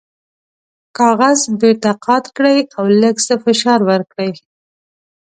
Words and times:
کاغذ 0.97 1.39
بیرته 1.59 1.91
قات 2.05 2.25
کړئ 2.35 2.57
او 2.77 2.85
لږ 3.01 3.15
څه 3.27 3.35
فشار 3.43 3.79
ورکړئ. 3.89 4.31